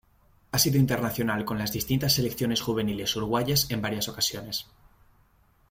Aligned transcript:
Ha 0.51 0.57
sido 0.57 0.79
internacional 0.79 1.45
con 1.45 1.59
las 1.59 1.71
distintas 1.71 2.13
selecciones 2.13 2.59
juveniles 2.63 3.15
uruguayas 3.15 3.69
en 3.69 3.83
varias 3.83 4.07
ocasiones. 4.09 4.65